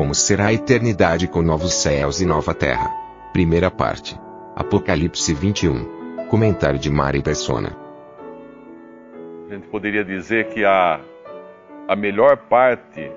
[0.00, 2.88] Como será a eternidade com novos céus e nova terra?
[3.34, 4.18] Primeira parte.
[4.56, 6.26] Apocalipse 21.
[6.26, 7.76] Comentário de Mari Persona.
[9.46, 11.02] A gente poderia dizer que a,
[11.86, 13.12] a melhor parte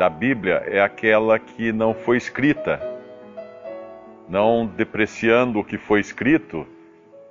[0.00, 2.82] da Bíblia é aquela que não foi escrita.
[4.28, 6.66] Não depreciando o que foi escrito,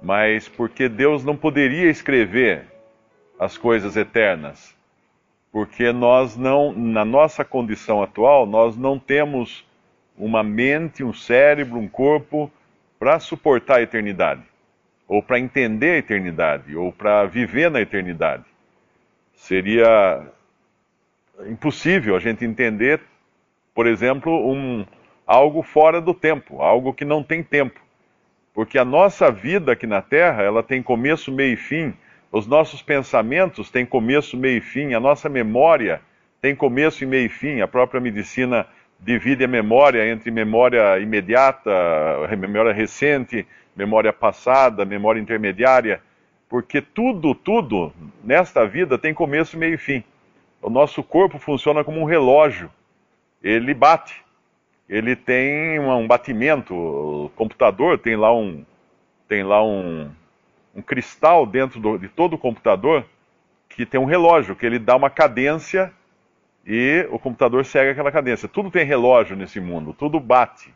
[0.02, 2.66] mas porque Deus não poderia escrever
[3.38, 4.77] as coisas eternas.
[5.58, 9.66] Porque nós não, na nossa condição atual, nós não temos
[10.16, 12.52] uma mente, um cérebro, um corpo
[13.00, 14.44] para suportar a eternidade,
[15.08, 18.44] ou para entender a eternidade, ou para viver na eternidade.
[19.34, 20.28] Seria
[21.48, 23.02] impossível a gente entender,
[23.74, 24.86] por exemplo, um,
[25.26, 27.82] algo fora do tempo, algo que não tem tempo.
[28.54, 31.96] Porque a nossa vida aqui na Terra, ela tem começo, meio e fim.
[32.38, 34.94] Os nossos pensamentos têm começo, meio e fim.
[34.94, 36.02] A nossa memória
[36.40, 37.62] tem começo e meio e fim.
[37.62, 38.68] A própria medicina
[39.00, 41.72] divide a memória entre memória imediata,
[42.38, 43.44] memória recente,
[43.76, 46.00] memória passada, memória intermediária,
[46.48, 47.92] porque tudo, tudo
[48.24, 50.04] nesta vida tem começo, meio e fim.
[50.62, 52.70] O nosso corpo funciona como um relógio.
[53.42, 54.24] Ele bate.
[54.88, 56.76] Ele tem um batimento.
[56.76, 58.64] O computador tem lá um,
[59.28, 60.12] tem lá um,
[60.78, 63.04] um cristal dentro do, de todo o computador
[63.68, 65.92] que tem um relógio, que ele dá uma cadência
[66.66, 68.48] e o computador segue aquela cadência.
[68.48, 70.72] Tudo tem relógio nesse mundo, tudo bate,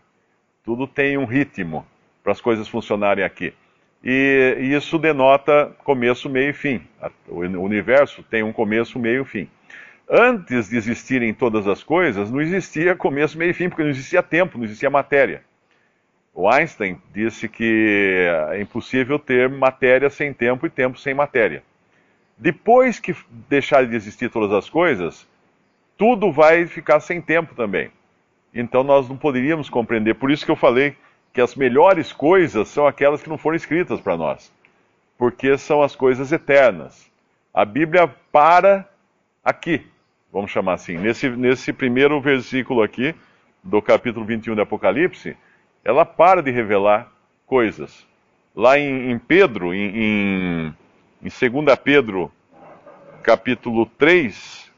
[0.64, 1.86] tudo tem um ritmo
[2.24, 3.54] para as coisas funcionarem aqui.
[4.04, 6.82] E, e, isso denota começo, meio e fim.
[7.28, 9.48] O universo tem um começo, meio e fim.
[10.10, 14.24] Antes de existirem todas as coisas, não existia começo, meio e fim, porque não existia
[14.24, 15.44] tempo, não existia matéria.
[16.34, 21.62] O Einstein disse que é impossível ter matéria sem tempo e tempo sem matéria.
[22.38, 23.16] Depois que
[23.50, 25.28] deixarem de existir todas as coisas,
[25.98, 27.92] tudo vai ficar sem tempo também.
[28.54, 30.16] Então nós não poderíamos compreender.
[30.16, 30.96] Por isso que eu falei
[31.34, 34.52] que as melhores coisas são aquelas que não foram escritas para nós,
[35.18, 37.10] porque são as coisas eternas.
[37.54, 38.90] A Bíblia para
[39.44, 39.86] aqui,
[40.32, 43.14] vamos chamar assim, nesse, nesse primeiro versículo aqui,
[43.64, 45.38] do capítulo 21 de Apocalipse,
[45.84, 47.12] ela para de revelar
[47.46, 48.06] coisas.
[48.56, 50.76] Lá em, em Pedro, em, em,
[51.22, 52.32] em 2 Pedro,
[53.24, 54.72] capítulo 3,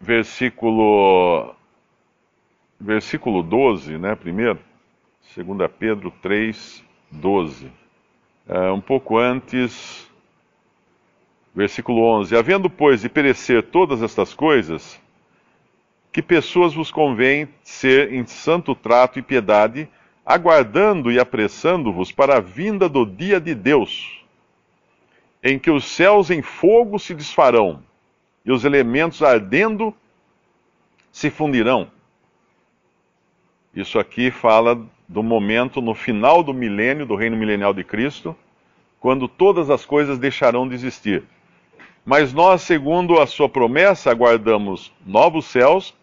[0.00, 1.54] versículo
[2.78, 4.58] versículo 12, né, primeiro,
[5.36, 7.70] 2 Pedro 3, 12.
[8.48, 10.10] É, um pouco antes,
[11.54, 15.00] versículo 11: Havendo, pois, de perecer todas estas coisas,
[16.12, 19.88] que pessoas vos convém ser em santo trato e piedade,
[20.24, 24.22] aguardando e apressando-vos para a vinda do dia de Deus,
[25.42, 27.82] em que os céus em fogo se desfarão
[28.44, 29.94] e os elementos ardendo
[31.10, 31.90] se fundirão.
[33.74, 38.36] Isso aqui fala do momento no final do milênio, do reino milenial de Cristo,
[39.00, 41.24] quando todas as coisas deixarão de existir.
[42.04, 45.94] Mas nós, segundo a sua promessa, aguardamos novos céus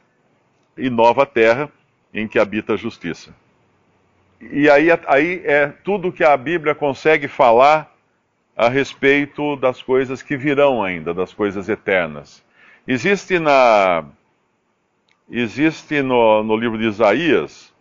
[0.80, 1.70] e nova terra
[2.14, 3.34] em que habita a justiça.
[4.42, 7.94] E aí, aí é tudo que a Bíblia consegue falar
[8.56, 12.44] a respeito das coisas que virão ainda, das coisas eternas.
[12.88, 14.06] Existe na
[15.30, 17.72] existe no, no livro de Isaías,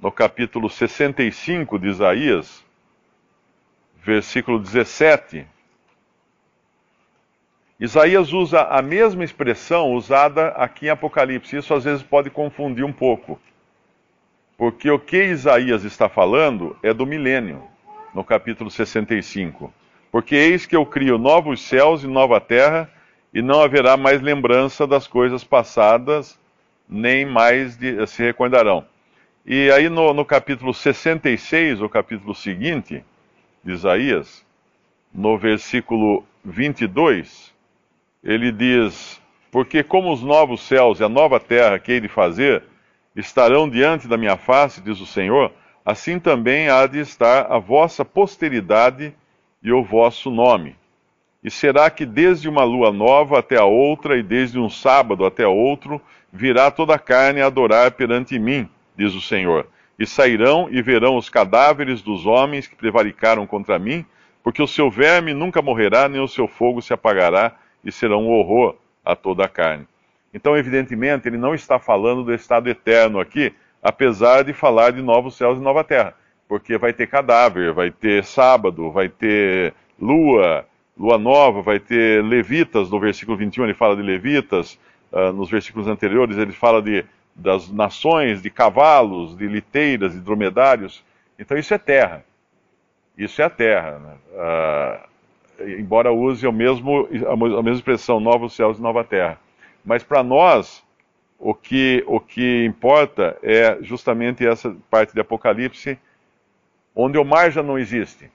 [0.00, 2.64] no capítulo 65 de Isaías,
[4.02, 5.46] versículo 17.
[7.78, 11.56] Isaías usa a mesma expressão usada aqui em Apocalipse.
[11.56, 13.38] Isso às vezes pode confundir um pouco.
[14.56, 17.62] Porque o que Isaías está falando é do milênio
[18.14, 19.72] no capítulo 65.
[20.10, 22.90] Porque eis que eu crio novos céus e nova terra,
[23.34, 26.38] e não haverá mais lembrança das coisas passadas,
[26.88, 28.86] nem mais de, se recordarão.
[29.44, 33.04] E aí no, no capítulo 66, o capítulo seguinte
[33.62, 34.42] de Isaías,
[35.12, 37.54] no versículo 22,
[38.22, 39.20] ele diz:
[39.50, 42.62] Porque como os novos céus e a nova terra que hei de fazer
[43.14, 45.52] estarão diante da minha face, diz o Senhor,
[45.84, 49.14] assim também há de estar a vossa posteridade
[49.62, 50.76] e o vosso nome.
[51.42, 55.46] E será que desde uma lua nova até a outra, e desde um sábado até
[55.46, 56.00] outro,
[56.32, 59.66] virá toda a carne a adorar perante mim, diz o Senhor.
[59.98, 64.04] E sairão e verão os cadáveres dos homens que prevaricaram contra mim,
[64.42, 67.54] porque o seu verme nunca morrerá, nem o seu fogo se apagará,
[67.86, 68.74] e será um horror
[69.04, 69.86] a toda a carne.
[70.34, 75.36] Então, evidentemente, ele não está falando do estado eterno aqui, apesar de falar de novos
[75.36, 76.12] céus e nova terra,
[76.48, 80.66] porque vai ter cadáver, vai ter sábado, vai ter lua,
[80.98, 84.78] lua nova, vai ter levitas, no versículo 21 ele fala de levitas,
[85.12, 87.04] uh, nos versículos anteriores ele fala de,
[87.34, 91.04] das nações, de cavalos, de liteiras, de dromedários.
[91.38, 92.24] Então isso é terra.
[93.16, 93.98] Isso é a terra.
[93.98, 94.14] Né?
[94.32, 95.08] Uh,
[95.60, 99.38] embora use o mesmo, a mesma expressão, novos céus e nova terra.
[99.84, 100.84] Mas para nós,
[101.38, 105.98] o que, o que importa é justamente essa parte de Apocalipse,
[106.94, 108.30] onde o mar já não existe.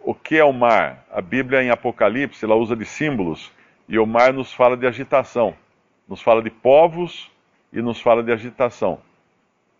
[0.00, 1.04] O que é o mar?
[1.10, 3.50] A Bíblia em Apocalipse ela usa de símbolos
[3.88, 5.54] e o mar nos fala de agitação,
[6.06, 7.30] nos fala de povos
[7.72, 9.00] e nos fala de agitação.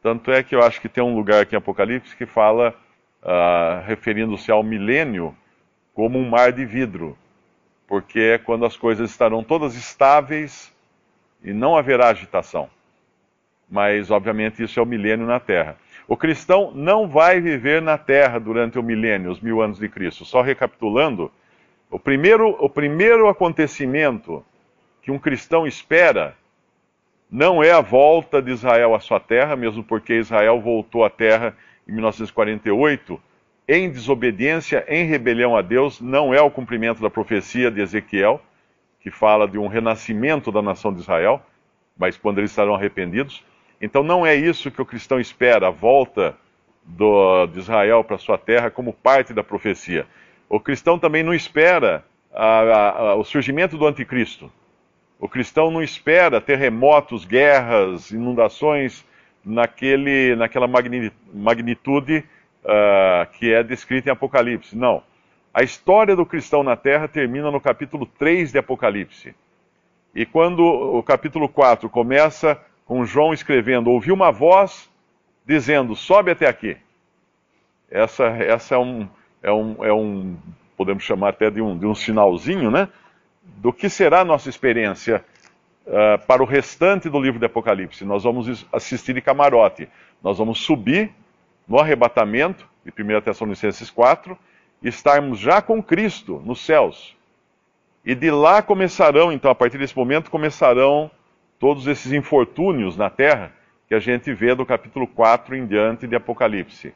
[0.02, 2.74] Tanto é que eu acho que tem um lugar aqui em Apocalipse que fala,
[3.22, 5.36] uh, referindo-se ao milênio,
[5.98, 7.18] como um mar de vidro,
[7.88, 10.72] porque é quando as coisas estarão todas estáveis
[11.42, 12.70] e não haverá agitação.
[13.68, 15.76] Mas, obviamente, isso é o milênio na Terra.
[16.06, 20.24] O cristão não vai viver na Terra durante o milênio, os mil anos de Cristo.
[20.24, 21.32] Só recapitulando,
[21.90, 24.44] o primeiro, o primeiro acontecimento
[25.02, 26.36] que um cristão espera
[27.28, 31.56] não é a volta de Israel à sua terra, mesmo porque Israel voltou à terra
[31.88, 33.20] em 1948
[33.68, 38.40] em desobediência, em rebelião a Deus, não é o cumprimento da profecia de Ezequiel,
[39.00, 41.42] que fala de um renascimento da nação de Israel,
[41.96, 43.44] mas quando eles estarão arrependidos.
[43.80, 46.34] Então não é isso que o cristão espera, a volta
[46.82, 50.06] do, de Israel para sua terra como parte da profecia.
[50.48, 54.50] O cristão também não espera a, a, a, o surgimento do anticristo.
[55.20, 59.04] O cristão não espera terremotos, guerras, inundações
[59.44, 60.66] naquele, naquela
[61.34, 62.24] magnitude
[62.64, 64.76] uh, que é descrita em Apocalipse.
[64.76, 65.02] Não.
[65.52, 69.34] A história do cristão na terra termina no capítulo 3 de Apocalipse.
[70.14, 74.88] E quando o capítulo 4 começa com João escrevendo, ouviu uma voz
[75.46, 76.76] dizendo: sobe até aqui.
[77.90, 79.08] Essa, essa é, um,
[79.42, 80.36] é, um, é um,
[80.76, 82.88] podemos chamar até de um, de um sinalzinho, né?
[83.42, 85.24] Do que será a nossa experiência
[85.86, 88.04] uh, para o restante do livro de Apocalipse.
[88.04, 89.88] Nós vamos assistir de camarote.
[90.22, 91.10] Nós vamos subir
[91.68, 94.36] no arrebatamento, de 1 Tessalonicenses 4,
[94.82, 97.16] estarmos já com Cristo nos céus.
[98.04, 101.10] E de lá começarão, então, a partir desse momento, começarão
[101.58, 103.52] todos esses infortúnios na terra
[103.86, 106.94] que a gente vê do capítulo 4 em diante de Apocalipse.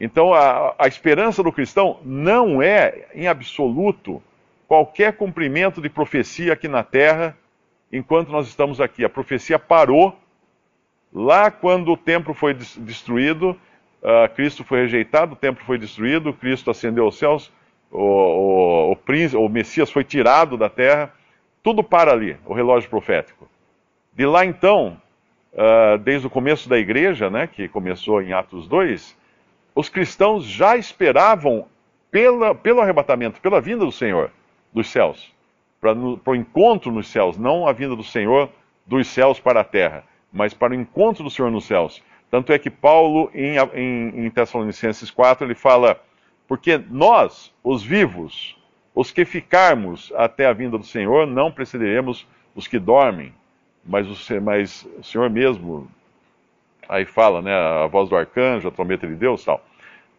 [0.00, 4.22] Então, a, a esperança do cristão não é, em absoluto,
[4.66, 7.36] qualquer cumprimento de profecia aqui na terra
[7.92, 9.04] enquanto nós estamos aqui.
[9.04, 10.18] A profecia parou
[11.12, 13.58] lá quando o templo foi destruído
[14.02, 17.52] uh, Cristo foi rejeitado, o templo foi destruído, Cristo ascendeu aos céus,
[17.90, 21.12] o, o, o, príncipe, o Messias foi tirado da terra,
[21.62, 23.48] tudo para ali, o relógio profético.
[24.12, 25.00] De lá então,
[25.52, 29.16] uh, desde o começo da igreja, né, que começou em Atos 2,
[29.74, 31.66] os cristãos já esperavam
[32.10, 34.30] pela, pelo arrebatamento, pela vinda do Senhor
[34.72, 35.32] dos céus,
[35.80, 38.50] para o encontro nos céus, não a vinda do Senhor
[38.86, 42.02] dos céus para a terra, mas para o encontro do Senhor nos céus.
[42.30, 46.00] Tanto é que Paulo, em, em, em Tessalonicenses 4, ele fala:
[46.46, 48.56] Porque nós, os vivos,
[48.94, 53.32] os que ficarmos até a vinda do Senhor, não precederemos os que dormem,
[53.84, 55.88] mas o, mas o Senhor mesmo,
[56.88, 59.64] aí fala, né, a voz do arcanjo, a trombeta de Deus tal.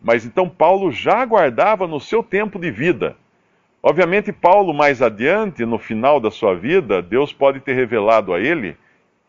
[0.01, 3.17] Mas então Paulo já aguardava no seu tempo de vida.
[3.83, 8.77] Obviamente, Paulo, mais adiante, no final da sua vida, Deus pode ter revelado a ele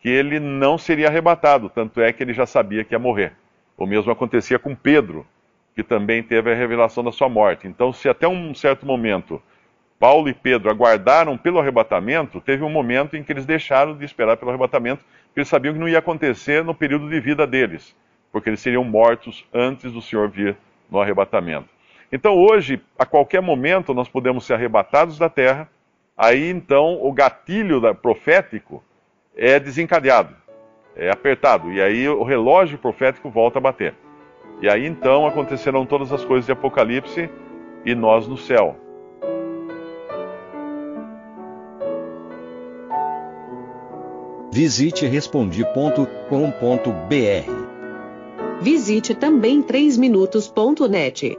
[0.02, 3.33] que ele não seria arrebatado, tanto é que ele já sabia que ia morrer.
[3.76, 5.26] O mesmo acontecia com Pedro,
[5.75, 7.66] que também teve a revelação da sua morte.
[7.66, 9.40] Então, se até um certo momento
[9.99, 14.38] Paulo e Pedro aguardaram pelo arrebatamento, teve um momento em que eles deixaram de esperar
[14.38, 17.95] pelo arrebatamento, porque eles sabiam que não ia acontecer no período de vida deles,
[18.33, 20.57] porque eles seriam mortos antes do Senhor vir
[20.90, 21.69] no arrebatamento.
[22.11, 25.69] Então, hoje, a qualquer momento, nós podemos ser arrebatados da terra,
[26.16, 28.83] aí então o gatilho profético
[29.40, 30.37] é desencadeado,
[30.94, 33.94] é apertado, e aí o relógio profético volta a bater.
[34.61, 37.30] E aí então acontecerão todas as coisas de Apocalipse
[37.87, 38.76] e nós no céu.
[44.52, 46.11] Visite respondi.com.br.
[48.61, 51.38] Visite também 3minutos.net.